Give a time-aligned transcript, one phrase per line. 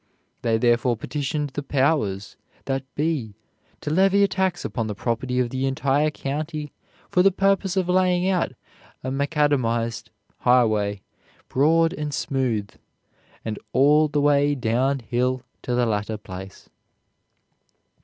[0.41, 3.35] They therefore petitioned the Powers that be
[3.81, 6.73] to levy a tax upon the property of the entire county
[7.11, 8.53] for the purpose of laying out
[9.03, 10.09] a macadamized
[10.39, 11.03] highway,
[11.49, 12.71] broad and smooth,
[13.45, 16.67] and all the way down hill to the latter place."